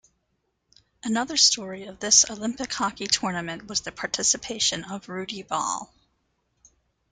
[1.03, 5.93] Another story of this Olympic hockey tournament was the participation of Rudi Ball.